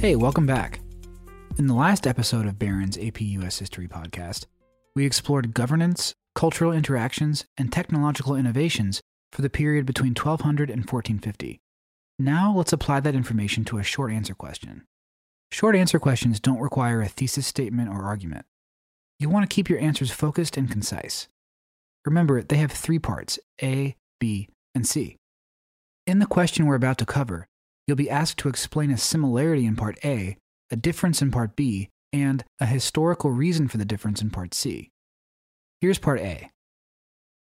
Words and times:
Hey, 0.00 0.14
welcome 0.14 0.46
back. 0.46 0.78
In 1.58 1.66
the 1.66 1.74
last 1.74 2.06
episode 2.06 2.46
of 2.46 2.56
Barron's 2.56 2.96
AP 2.96 3.20
US 3.20 3.58
History 3.58 3.88
podcast, 3.88 4.46
we 4.94 5.04
explored 5.04 5.54
governance, 5.54 6.14
cultural 6.36 6.70
interactions, 6.70 7.44
and 7.56 7.72
technological 7.72 8.36
innovations 8.36 9.00
for 9.32 9.42
the 9.42 9.50
period 9.50 9.86
between 9.86 10.10
1200 10.10 10.70
and 10.70 10.82
1450. 10.88 11.58
Now 12.16 12.54
let's 12.54 12.72
apply 12.72 13.00
that 13.00 13.16
information 13.16 13.64
to 13.64 13.78
a 13.78 13.82
short 13.82 14.12
answer 14.12 14.34
question. 14.34 14.84
Short 15.50 15.74
answer 15.74 15.98
questions 15.98 16.38
don't 16.38 16.60
require 16.60 17.02
a 17.02 17.08
thesis 17.08 17.48
statement 17.48 17.88
or 17.88 18.04
argument. 18.04 18.46
You 19.18 19.28
want 19.28 19.50
to 19.50 19.52
keep 19.52 19.68
your 19.68 19.80
answers 19.80 20.12
focused 20.12 20.56
and 20.56 20.70
concise. 20.70 21.26
Remember, 22.04 22.40
they 22.40 22.58
have 22.58 22.70
three 22.70 23.00
parts 23.00 23.40
A, 23.60 23.96
B, 24.20 24.48
and 24.76 24.86
C. 24.86 25.16
In 26.06 26.20
the 26.20 26.26
question 26.26 26.66
we're 26.66 26.76
about 26.76 26.98
to 26.98 27.04
cover, 27.04 27.48
you'll 27.88 27.96
be 27.96 28.10
asked 28.10 28.38
to 28.38 28.48
explain 28.48 28.90
a 28.90 28.98
similarity 28.98 29.64
in 29.64 29.74
part 29.74 29.98
A, 30.04 30.36
a 30.70 30.76
difference 30.76 31.22
in 31.22 31.30
part 31.30 31.56
B, 31.56 31.88
and 32.12 32.44
a 32.60 32.66
historical 32.66 33.30
reason 33.30 33.66
for 33.66 33.78
the 33.78 33.84
difference 33.84 34.20
in 34.20 34.30
part 34.30 34.54
C. 34.54 34.90
Here's 35.80 35.98
part 35.98 36.20
A. 36.20 36.50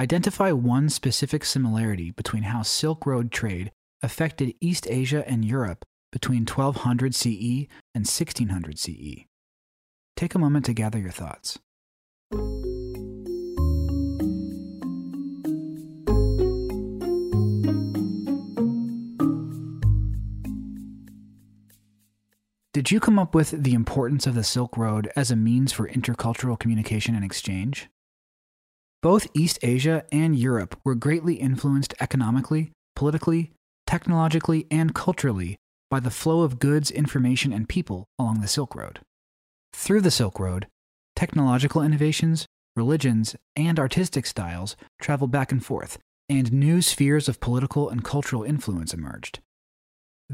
Identify 0.00 0.52
one 0.52 0.88
specific 0.88 1.44
similarity 1.44 2.10
between 2.10 2.44
how 2.44 2.62
Silk 2.62 3.04
Road 3.04 3.30
trade 3.30 3.70
affected 4.02 4.54
East 4.60 4.86
Asia 4.88 5.22
and 5.28 5.44
Europe 5.44 5.84
between 6.10 6.46
1200 6.46 7.14
CE 7.14 7.68
and 7.94 8.06
1600 8.06 8.78
CE. 8.78 9.26
Take 10.16 10.34
a 10.34 10.38
moment 10.38 10.64
to 10.64 10.72
gather 10.72 10.98
your 10.98 11.10
thoughts. 11.10 11.58
Did 22.72 22.90
you 22.90 23.00
come 23.00 23.18
up 23.18 23.34
with 23.34 23.50
the 23.50 23.74
importance 23.74 24.26
of 24.26 24.34
the 24.34 24.42
Silk 24.42 24.78
Road 24.78 25.12
as 25.14 25.30
a 25.30 25.36
means 25.36 25.72
for 25.72 25.86
intercultural 25.86 26.58
communication 26.58 27.14
and 27.14 27.22
exchange? 27.22 27.90
Both 29.02 29.26
East 29.34 29.58
Asia 29.60 30.06
and 30.10 30.34
Europe 30.34 30.80
were 30.82 30.94
greatly 30.94 31.34
influenced 31.34 31.92
economically, 32.00 32.72
politically, 32.96 33.52
technologically, 33.86 34.66
and 34.70 34.94
culturally 34.94 35.58
by 35.90 36.00
the 36.00 36.10
flow 36.10 36.40
of 36.40 36.58
goods, 36.58 36.90
information, 36.90 37.52
and 37.52 37.68
people 37.68 38.06
along 38.18 38.40
the 38.40 38.48
Silk 38.48 38.74
Road. 38.74 39.00
Through 39.74 40.00
the 40.00 40.10
Silk 40.10 40.40
Road, 40.40 40.66
technological 41.14 41.82
innovations, 41.82 42.46
religions, 42.74 43.36
and 43.54 43.78
artistic 43.78 44.24
styles 44.24 44.76
traveled 44.98 45.30
back 45.30 45.52
and 45.52 45.62
forth, 45.62 45.98
and 46.26 46.50
new 46.50 46.80
spheres 46.80 47.28
of 47.28 47.38
political 47.38 47.90
and 47.90 48.02
cultural 48.02 48.44
influence 48.44 48.94
emerged. 48.94 49.40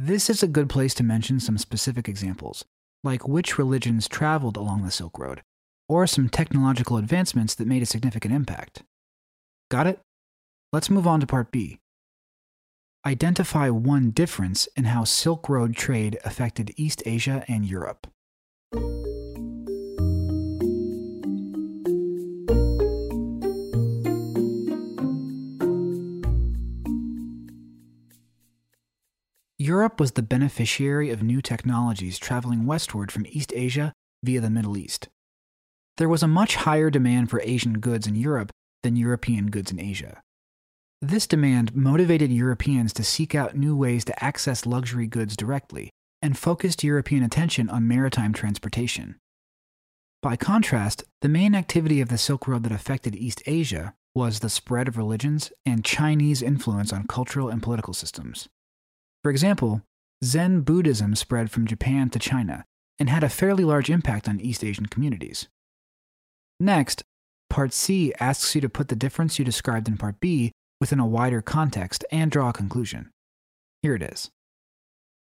This 0.00 0.30
is 0.30 0.44
a 0.44 0.46
good 0.46 0.68
place 0.68 0.94
to 0.94 1.02
mention 1.02 1.40
some 1.40 1.58
specific 1.58 2.08
examples, 2.08 2.64
like 3.02 3.26
which 3.26 3.58
religions 3.58 4.06
traveled 4.06 4.56
along 4.56 4.84
the 4.84 4.92
Silk 4.92 5.18
Road, 5.18 5.42
or 5.88 6.06
some 6.06 6.28
technological 6.28 6.98
advancements 6.98 7.56
that 7.56 7.66
made 7.66 7.82
a 7.82 7.86
significant 7.86 8.32
impact. 8.32 8.84
Got 9.72 9.88
it? 9.88 9.98
Let's 10.72 10.88
move 10.88 11.08
on 11.08 11.18
to 11.18 11.26
part 11.26 11.50
B. 11.50 11.80
Identify 13.04 13.70
one 13.70 14.12
difference 14.12 14.68
in 14.76 14.84
how 14.84 15.02
Silk 15.02 15.48
Road 15.48 15.74
trade 15.74 16.16
affected 16.24 16.74
East 16.76 17.02
Asia 17.04 17.44
and 17.48 17.66
Europe. 17.66 18.06
Europe 29.60 29.98
was 29.98 30.12
the 30.12 30.22
beneficiary 30.22 31.10
of 31.10 31.20
new 31.20 31.42
technologies 31.42 32.16
traveling 32.16 32.64
westward 32.64 33.10
from 33.10 33.26
East 33.28 33.52
Asia 33.56 33.92
via 34.22 34.40
the 34.40 34.50
Middle 34.50 34.76
East. 34.76 35.08
There 35.96 36.08
was 36.08 36.22
a 36.22 36.28
much 36.28 36.54
higher 36.54 36.90
demand 36.90 37.28
for 37.28 37.40
Asian 37.40 37.80
goods 37.80 38.06
in 38.06 38.14
Europe 38.14 38.52
than 38.84 38.94
European 38.94 39.50
goods 39.50 39.72
in 39.72 39.80
Asia. 39.80 40.20
This 41.02 41.26
demand 41.26 41.74
motivated 41.74 42.30
Europeans 42.30 42.92
to 42.92 43.02
seek 43.02 43.34
out 43.34 43.56
new 43.56 43.76
ways 43.76 44.04
to 44.04 44.24
access 44.24 44.64
luxury 44.64 45.08
goods 45.08 45.36
directly 45.36 45.90
and 46.22 46.38
focused 46.38 46.84
European 46.84 47.24
attention 47.24 47.68
on 47.68 47.88
maritime 47.88 48.32
transportation. 48.32 49.16
By 50.22 50.36
contrast, 50.36 51.02
the 51.20 51.28
main 51.28 51.56
activity 51.56 52.00
of 52.00 52.10
the 52.10 52.18
Silk 52.18 52.46
Road 52.46 52.62
that 52.62 52.70
affected 52.70 53.16
East 53.16 53.42
Asia 53.44 53.94
was 54.14 54.38
the 54.38 54.50
spread 54.50 54.86
of 54.86 54.96
religions 54.96 55.50
and 55.66 55.84
Chinese 55.84 56.42
influence 56.42 56.92
on 56.92 57.08
cultural 57.08 57.48
and 57.48 57.60
political 57.60 57.92
systems. 57.92 58.48
For 59.28 59.30
example, 59.30 59.82
Zen 60.24 60.62
Buddhism 60.62 61.14
spread 61.14 61.50
from 61.50 61.66
Japan 61.66 62.08
to 62.08 62.18
China 62.18 62.64
and 62.98 63.10
had 63.10 63.22
a 63.22 63.28
fairly 63.28 63.62
large 63.62 63.90
impact 63.90 64.26
on 64.26 64.40
East 64.40 64.64
Asian 64.64 64.86
communities. 64.86 65.48
Next, 66.58 67.02
Part 67.50 67.74
C 67.74 68.14
asks 68.20 68.54
you 68.54 68.62
to 68.62 68.70
put 68.70 68.88
the 68.88 68.96
difference 68.96 69.38
you 69.38 69.44
described 69.44 69.86
in 69.86 69.98
Part 69.98 70.18
B 70.18 70.52
within 70.80 70.98
a 70.98 71.06
wider 71.06 71.42
context 71.42 72.06
and 72.10 72.30
draw 72.30 72.48
a 72.48 72.54
conclusion. 72.54 73.10
Here 73.82 73.94
it 73.94 74.02
is. 74.02 74.30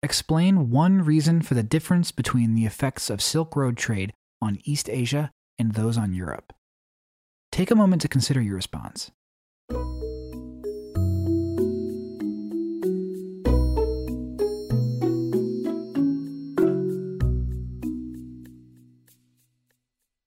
Explain 0.00 0.70
one 0.70 1.02
reason 1.02 1.42
for 1.42 1.54
the 1.54 1.64
difference 1.64 2.12
between 2.12 2.54
the 2.54 2.66
effects 2.66 3.10
of 3.10 3.20
Silk 3.20 3.56
Road 3.56 3.76
trade 3.76 4.12
on 4.40 4.60
East 4.62 4.88
Asia 4.88 5.32
and 5.58 5.74
those 5.74 5.98
on 5.98 6.14
Europe. 6.14 6.52
Take 7.50 7.72
a 7.72 7.74
moment 7.74 8.02
to 8.02 8.08
consider 8.08 8.40
your 8.40 8.54
response. 8.54 9.10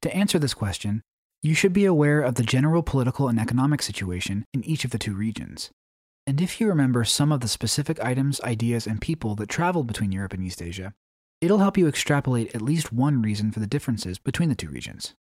To 0.02 0.16
answer 0.16 0.40
this 0.40 0.54
question, 0.54 1.02
you 1.44 1.54
should 1.54 1.74
be 1.74 1.86
aware 1.86 2.22
of 2.22 2.36
the 2.36 2.44
general 2.44 2.84
political 2.84 3.28
and 3.28 3.40
economic 3.40 3.82
situation 3.82 4.46
in 4.54 4.64
each 4.64 4.84
of 4.86 4.92
the 4.92 4.98
two 4.98 5.14
regions. 5.14 5.70
And 6.28 6.40
if 6.40 6.62
you 6.62 6.68
remember 6.68 7.04
some 7.04 7.32
of 7.32 7.42
the 7.42 7.48
specific 7.48 8.00
items, 8.00 8.40
ideas, 8.42 8.86
and 8.86 9.02
people 9.02 9.36
that 9.36 9.50
traveled 9.50 9.88
between 9.88 10.12
Europe 10.12 10.34
and 10.34 10.44
East 10.44 10.62
Asia, 10.62 10.94
it'll 11.40 11.60
help 11.60 11.78
you 11.78 11.88
extrapolate 11.88 12.54
at 12.56 12.62
least 12.62 12.94
one 12.94 13.22
reason 13.22 13.52
for 13.52 13.60
the 13.60 13.68
differences 13.68 14.20
between 14.20 14.50
the 14.50 14.56
two 14.56 14.70
regions. 14.70 15.14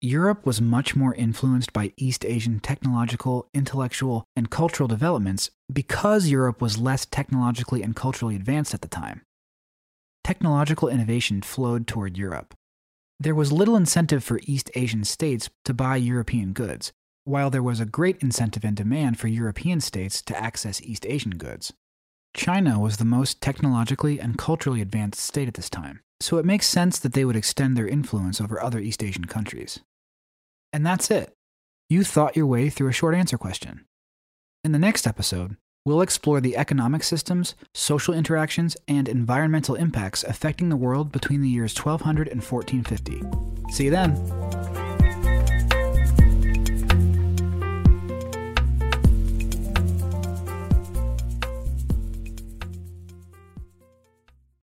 Europe 0.00 0.46
was 0.46 0.60
much 0.60 0.94
more 0.94 1.14
influenced 1.14 1.72
by 1.72 1.92
East 1.96 2.24
Asian 2.24 2.60
technological, 2.60 3.48
intellectual, 3.52 4.24
and 4.36 4.48
cultural 4.48 4.86
developments 4.86 5.50
because 5.72 6.28
Europe 6.28 6.62
was 6.62 6.78
less 6.78 7.04
technologically 7.04 7.82
and 7.82 7.96
culturally 7.96 8.36
advanced 8.36 8.74
at 8.74 8.82
the 8.82 8.88
time. 8.88 9.22
Technological 10.22 10.88
innovation 10.88 11.42
flowed 11.42 11.86
toward 11.86 12.16
Europe. 12.16 12.54
There 13.20 13.34
was 13.34 13.50
little 13.50 13.74
incentive 13.74 14.22
for 14.22 14.38
East 14.44 14.70
Asian 14.76 15.02
states 15.02 15.50
to 15.64 15.74
buy 15.74 15.96
European 15.96 16.52
goods, 16.52 16.92
while 17.24 17.50
there 17.50 17.64
was 17.64 17.80
a 17.80 17.84
great 17.84 18.18
incentive 18.22 18.64
and 18.64 18.76
demand 18.76 19.18
for 19.18 19.26
European 19.26 19.80
states 19.80 20.22
to 20.22 20.40
access 20.40 20.80
East 20.82 21.04
Asian 21.04 21.32
goods. 21.32 21.72
China 22.32 22.78
was 22.78 22.98
the 22.98 23.04
most 23.04 23.40
technologically 23.40 24.20
and 24.20 24.38
culturally 24.38 24.80
advanced 24.80 25.20
state 25.20 25.48
at 25.48 25.54
this 25.54 25.68
time, 25.68 26.00
so 26.20 26.38
it 26.38 26.44
makes 26.44 26.68
sense 26.68 27.00
that 27.00 27.14
they 27.14 27.24
would 27.24 27.34
extend 27.34 27.76
their 27.76 27.88
influence 27.88 28.40
over 28.40 28.62
other 28.62 28.78
East 28.78 29.02
Asian 29.02 29.24
countries. 29.24 29.80
And 30.72 30.86
that's 30.86 31.10
it. 31.10 31.34
You 31.88 32.04
thought 32.04 32.36
your 32.36 32.46
way 32.46 32.70
through 32.70 32.88
a 32.88 32.92
short 32.92 33.16
answer 33.16 33.36
question. 33.36 33.84
In 34.62 34.70
the 34.70 34.78
next 34.78 35.08
episode, 35.08 35.56
we'll 35.84 36.00
explore 36.00 36.40
the 36.40 36.56
economic 36.56 37.02
systems, 37.02 37.54
social 37.72 38.14
interactions, 38.14 38.76
and 38.86 39.08
environmental 39.08 39.74
impacts 39.74 40.24
affecting 40.24 40.68
the 40.68 40.76
world 40.76 41.12
between 41.12 41.40
the 41.40 41.48
years 41.48 41.76
1200 41.76 42.28
and 42.28 42.42
1450. 42.42 43.72
See 43.72 43.84
you 43.84 43.90
then! 43.90 44.57